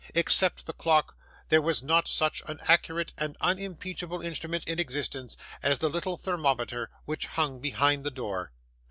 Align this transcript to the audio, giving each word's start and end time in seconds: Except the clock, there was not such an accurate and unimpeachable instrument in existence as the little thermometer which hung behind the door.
Except 0.15 0.65
the 0.65 0.73
clock, 0.73 1.15
there 1.49 1.61
was 1.61 1.83
not 1.83 2.07
such 2.07 2.41
an 2.47 2.57
accurate 2.67 3.13
and 3.19 3.37
unimpeachable 3.39 4.19
instrument 4.19 4.63
in 4.63 4.79
existence 4.79 5.37
as 5.61 5.77
the 5.77 5.89
little 5.91 6.17
thermometer 6.17 6.89
which 7.05 7.27
hung 7.27 7.59
behind 7.59 8.03
the 8.03 8.09
door. 8.09 8.51